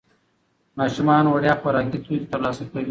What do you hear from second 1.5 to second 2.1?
خوراکي